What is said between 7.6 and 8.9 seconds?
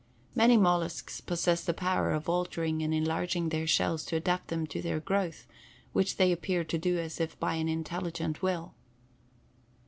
intelligent will.